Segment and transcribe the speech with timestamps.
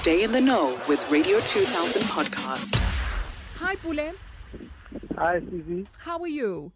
[0.00, 2.74] Stay in the know with Radio 2000 podcast.
[3.56, 4.14] Hi, Pule.
[5.18, 5.86] Hi, Susie.
[5.98, 6.72] How are you?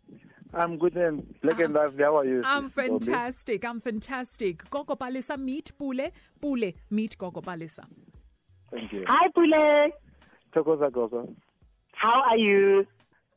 [0.52, 2.04] I'm good and black and lovely.
[2.04, 2.42] How are you?
[2.44, 2.88] I'm Bobby?
[2.88, 3.64] fantastic.
[3.64, 4.68] I'm fantastic.
[4.68, 6.10] Gogo Palesa, meet Pule.
[6.38, 7.86] Pule, meet Gogo Palesa.
[8.70, 9.06] Thank you.
[9.08, 9.90] Hi, Pule.
[10.54, 11.34] Thokoza Gogo.
[11.94, 12.86] How are you?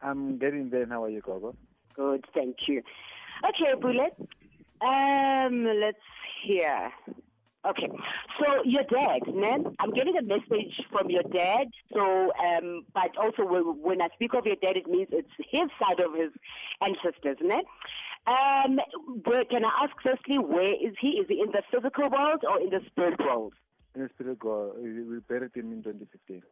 [0.01, 0.85] I'm getting there.
[0.85, 1.55] How are you, Gogo?
[1.95, 2.83] Good, thank you.
[3.47, 4.09] Okay, Pule.
[4.81, 5.97] Um, let's
[6.43, 6.91] hear.
[7.65, 7.89] Okay,
[8.39, 9.75] so your dad, man.
[9.79, 11.67] I'm getting a message from your dad.
[11.93, 15.99] So, um, but also when, I speak of your dad, it means it's his side
[15.99, 16.31] of his
[16.81, 17.63] ancestors, man.
[18.27, 18.79] Um,
[19.23, 21.19] where, can I ask firstly, where is he?
[21.19, 23.53] Is he in the physical world or in the spirit world?
[23.95, 26.43] In the spirit God, we buried him in 2015.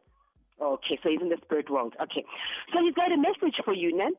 [0.60, 1.94] Okay, so he's in the spirit world.
[2.00, 2.24] Okay.
[2.72, 4.12] So he's got a message for you, Nan.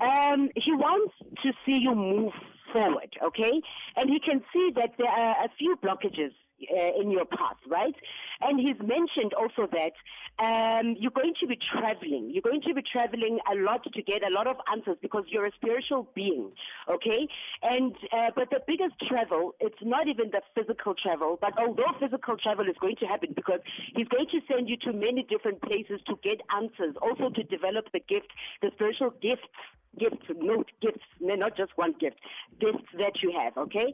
[0.00, 2.32] Um, he wants to see you move
[2.72, 3.52] forward, okay?
[3.96, 6.32] And he can see that there are a few blockages
[6.72, 7.94] uh, in your path, right?
[8.40, 9.92] And he's mentioned also that
[10.38, 12.30] um, you're going to be traveling.
[12.32, 15.46] You're going to be traveling a lot to get a lot of answers because you're
[15.46, 16.50] a spiritual being,
[16.90, 17.28] okay?
[17.62, 22.36] And uh, but the biggest travel, it's not even the physical travel, but although physical
[22.36, 23.60] travel is going to happen because
[23.94, 27.86] he's going to send you to many different places to get answers, also to develop
[27.92, 28.28] the gift,
[28.62, 29.48] the spiritual gifts
[29.98, 32.16] gifts, note gifts, no, not just one gift,
[32.60, 33.92] gifts that you have, okay?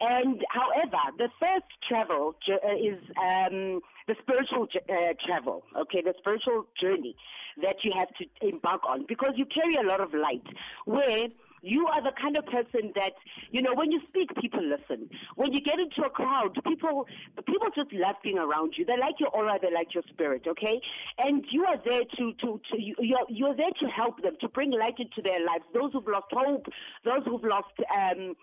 [0.00, 6.66] And however, the first travel uh, is um, the spiritual uh, travel, okay, the spiritual
[6.80, 7.16] journey
[7.62, 10.46] that you have to embark on because you carry a lot of light
[10.84, 11.28] where
[11.64, 13.12] you are the kind of person that,
[13.50, 15.08] you know, when you speak, people listen.
[15.36, 17.06] When you get into a crowd, people
[17.46, 18.84] people just love being around you.
[18.84, 20.80] They like your aura, they like your spirit, okay?
[21.18, 24.48] And you are there to, to, to you, you're, you're there to help them, to
[24.48, 25.64] bring light into their lives.
[25.72, 26.66] Those who've lost hope,
[27.04, 28.34] those who've lost um,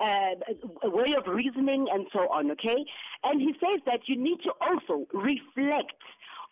[0.00, 0.34] uh,
[0.82, 2.84] a way of reasoning and so on, okay?
[3.24, 5.92] And he says that you need to also reflect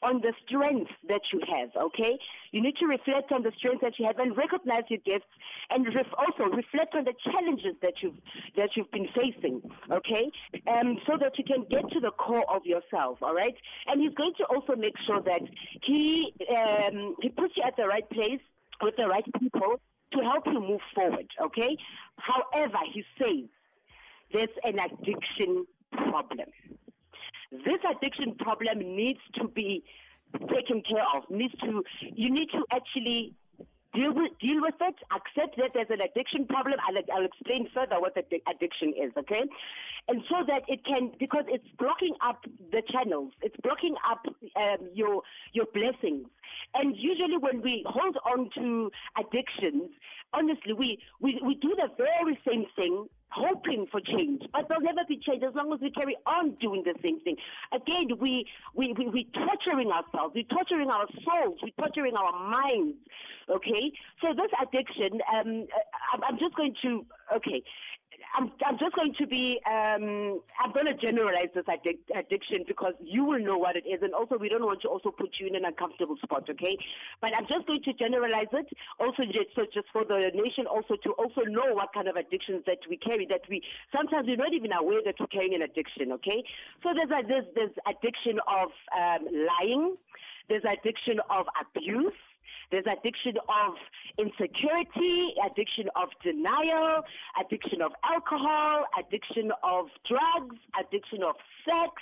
[0.02, 2.18] on the strengths that you have, okay?
[2.52, 5.26] You need to reflect on the strengths that you have and recognize your gifts
[5.70, 8.14] and ref- also reflect on the challenges that you've,
[8.56, 10.30] that you've been facing, okay?
[10.66, 13.54] Um, so that you can get to the core of yourself, all right?
[13.88, 15.42] And he's going to also make sure that
[15.82, 18.40] he, um, he puts you at the right place
[18.80, 19.80] with the right people
[20.12, 21.76] to help you move forward, okay?
[22.16, 23.48] However, he says
[24.32, 26.48] there's an addiction problem.
[27.50, 29.82] This addiction problem needs to be
[30.52, 31.28] taken care of.
[31.30, 33.34] Needs to you need to actually
[33.94, 34.94] deal with deal with it.
[35.10, 36.74] Accept that there's an addiction problem.
[36.86, 39.12] I'll, I'll explain further what the addiction is.
[39.16, 39.42] Okay,
[40.08, 43.32] and so that it can because it's blocking up the channels.
[43.40, 44.26] It's blocking up
[44.60, 45.22] um, your
[45.52, 46.26] your blessings.
[46.74, 49.90] And usually when we hold on to addictions,
[50.32, 55.04] honestly, we, we, we do the very same thing hoping for change, but there'll never
[55.08, 57.36] be change as long as we carry on doing the same thing.
[57.72, 62.96] Again, we, we, we, we're torturing ourselves, we're torturing our souls, we're torturing our minds,
[63.50, 63.92] okay?
[64.22, 65.66] So this addiction, um,
[66.14, 67.04] I'm, I'm just going to,
[67.36, 67.62] okay,
[68.36, 72.94] I'm, I'm just going to be, um, I'm going to generalize this addic- addiction because
[73.00, 74.00] you will know what it is.
[74.02, 76.76] And also, we don't want to also put you in an uncomfortable spot, okay?
[77.20, 78.68] But I'm just going to generalize it
[79.00, 82.62] also just, so just for the nation also to also know what kind of addictions
[82.66, 83.62] that we carry, that we,
[83.94, 86.42] sometimes we're not even aware that we're carrying an addiction, okay?
[86.82, 89.96] So there's, a, there's, there's addiction of um, lying.
[90.48, 92.12] There's addiction of abuse.
[92.70, 93.74] There's addiction of
[94.18, 97.02] insecurity, addiction of denial,
[97.40, 101.34] addiction of alcohol, addiction of drugs, addiction of
[101.68, 101.92] sex,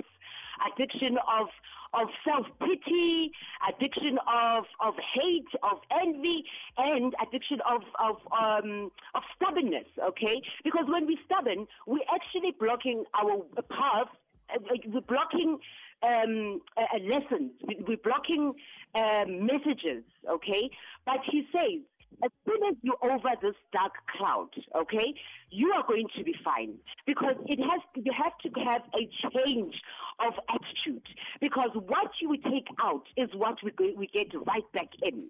[0.72, 1.48] addiction of
[1.94, 3.30] of self pity,
[3.68, 6.44] addiction of of hate, of envy,
[6.78, 9.86] and addiction of of um, of stubbornness.
[10.08, 14.08] Okay, because when we're stubborn, we're actually blocking our path.
[14.52, 14.58] uh,
[14.92, 15.58] We're blocking
[16.02, 17.52] um, uh, uh, lessons.
[17.66, 18.54] We- We're blocking
[18.94, 20.02] um, messages.
[20.28, 20.70] Okay,
[21.04, 21.80] but he says
[22.24, 25.14] as soon as you're over this dark cloud, okay,
[25.50, 26.74] you are going to be fine
[27.06, 29.74] because it has to, you have to have a change
[30.20, 31.06] of attitude
[31.40, 35.28] because what you take out is what we we get right back in.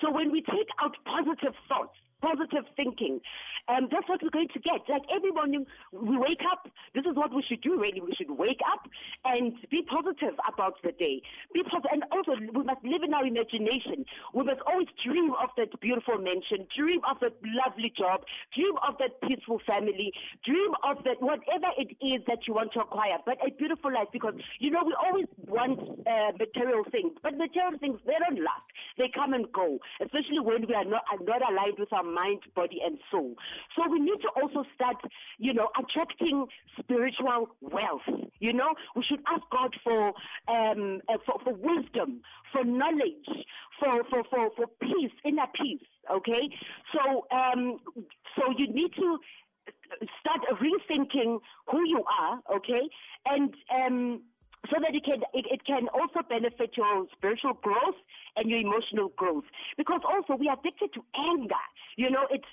[0.00, 3.20] So when we take out positive thoughts, positive thinking,
[3.68, 4.80] um, that's what we're going to get.
[4.88, 7.80] Like every morning we wake up, this is what we should do.
[7.80, 8.88] Really, we should wake up
[9.24, 11.22] and be positive about the day.
[11.52, 12.04] Be positive, and
[12.40, 14.04] we must live in our imagination.
[14.34, 18.24] We must always dream of that beautiful mansion, dream of that lovely job,
[18.54, 20.12] dream of that peaceful family,
[20.44, 24.08] dream of that whatever it is that you want to acquire, but a beautiful life.
[24.12, 28.66] Because you know we always want uh, material things, but material things they don't last.
[28.98, 32.42] They come and go, especially when we are not are not aligned with our mind,
[32.54, 33.34] body, and soul.
[33.76, 34.96] So we need to also start,
[35.38, 36.46] you know, attracting
[36.78, 38.02] spiritual wealth.
[38.40, 40.12] You know, we should ask God for
[40.48, 42.20] um, uh, for, for wisdom,
[42.52, 43.26] for knowledge,
[43.80, 45.86] for, for, for, for peace, inner peace.
[46.10, 46.48] Okay,
[46.94, 47.78] so um,
[48.36, 49.18] so you need to
[50.20, 51.38] start rethinking
[51.70, 52.40] who you are.
[52.56, 52.82] Okay,
[53.28, 54.22] and um,
[54.70, 57.96] so that it can it, it can also benefit your spiritual growth
[58.36, 59.44] and your emotional growth.
[59.76, 61.54] Because also we are addicted to anger.
[61.96, 62.44] You know, it's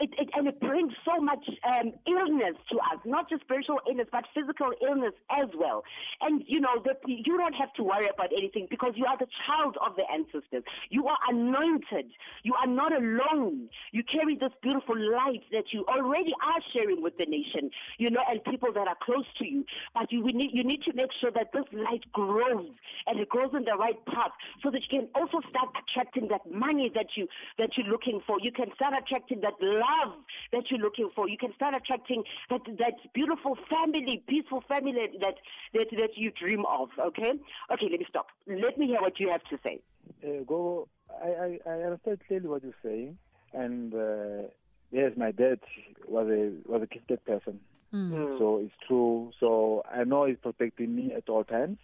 [0.00, 4.08] it, it and it brings so much um, illness to us, not just spiritual illness,
[4.12, 5.84] but physical illness as well.
[6.20, 9.26] And you know that you don't have to worry about anything because you are the
[9.46, 10.64] child of the ancestors.
[10.90, 12.10] You are anointed.
[12.42, 13.70] You are not alone.
[13.92, 17.70] You carry this beautiful light that you already are sharing with the nation.
[17.98, 19.64] You know, and people that are close to you.
[19.94, 22.68] But you need you need to make sure that this light grows
[23.06, 24.32] and it grows in the right path
[24.62, 27.28] so that you can also start attracting that money that you
[27.58, 28.38] that you're looking for.
[28.42, 30.14] You can start attracting that love
[30.52, 31.28] that you're looking for.
[31.28, 35.34] You can start attracting that that beautiful family, peaceful family that
[35.74, 36.88] that that you dream of.
[36.98, 37.32] Okay,
[37.72, 37.86] okay.
[37.90, 38.26] Let me stop.
[38.46, 39.80] Let me hear what you have to say.
[40.24, 40.88] Uh, go.
[41.22, 43.18] I, I, I understand clearly what you're saying,
[43.52, 44.48] and uh,
[44.92, 45.58] yes, my dad
[46.06, 47.60] was a was a gifted person,
[47.92, 48.38] Mm.
[48.38, 49.32] so it's true.
[49.40, 51.78] So I know he's protecting me at all times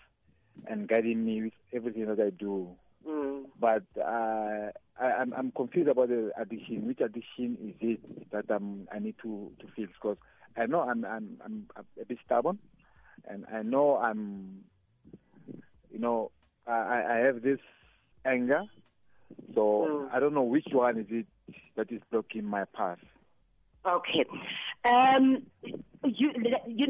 [0.68, 2.68] and guiding me with everything that I do.
[3.58, 4.70] But uh,
[5.00, 6.86] I, I'm I'm confused about the addiction.
[6.86, 9.90] Which addiction is it that I'm, I need to to fix?
[10.00, 10.18] Because
[10.56, 11.66] I know I'm I'm I'm
[12.00, 12.58] a bit stubborn,
[13.28, 14.64] and I know I'm,
[15.90, 16.30] you know,
[16.66, 17.60] I I have this
[18.24, 18.62] anger.
[19.54, 20.14] So Mm.
[20.14, 21.26] I don't know which one is it
[21.76, 22.98] that is blocking my path.
[23.86, 24.24] Okay.
[24.84, 25.46] Um,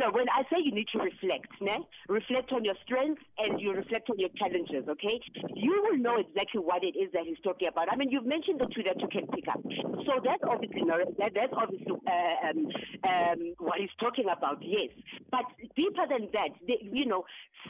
[0.06, 1.78] know, when I say you need to reflect, né?
[2.08, 5.20] reflect on your strengths and you reflect on your challenges, okay?
[5.54, 7.92] You will know exactly what it is that he's talking about.
[7.92, 9.60] I mean, you've mentioned the two that you can pick up.
[10.06, 10.82] So that's obviously,
[11.18, 12.66] that, that's obviously uh, um,
[13.04, 14.90] um, what he's talking about, yes.
[15.30, 15.44] But
[15.76, 17.24] deeper than that, you know,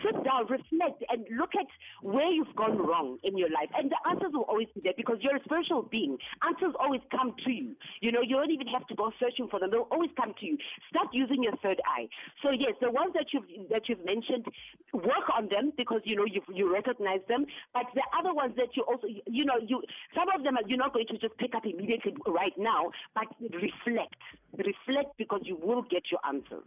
[0.05, 1.67] sit down, reflect, and look at
[2.03, 3.71] where you've gone wrong in your life.
[3.77, 6.19] And the answers will always be there because you're a spiritual being.
[6.47, 7.77] Answers always come to you.
[8.01, 9.71] You know, you don't even have to go searching for them.
[9.71, 10.59] They'll always come to you.
[10.91, 12.09] Start using your third eye.
[12.43, 14.47] So yes, the ones that you've that you've mentioned,
[14.93, 17.47] work on them because you know you you recognize them.
[17.73, 19.83] But the other ones that you also you know you
[20.17, 23.27] some of them are, you're not going to just pick up immediately right now, but
[23.41, 24.17] reflect,
[24.57, 26.65] reflect because you will get your answers.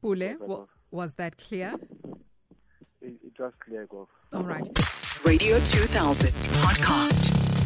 [0.00, 1.74] Pule, wa- was that clear?
[3.00, 4.08] It, it was clear, go.
[4.32, 4.66] All right.
[5.24, 7.63] Radio 2000 podcast.